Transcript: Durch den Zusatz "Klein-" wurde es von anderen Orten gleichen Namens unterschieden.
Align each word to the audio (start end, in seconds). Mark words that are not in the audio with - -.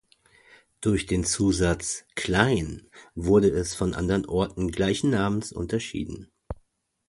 Durch 0.79 1.05
den 1.05 1.25
Zusatz 1.25 2.05
"Klein-" 2.15 2.89
wurde 3.13 3.49
es 3.49 3.75
von 3.75 3.93
anderen 3.93 4.25
Orten 4.25 4.71
gleichen 4.71 5.11
Namens 5.11 5.53
unterschieden. 5.53 6.31